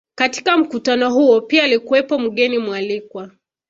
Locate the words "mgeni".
2.19-2.57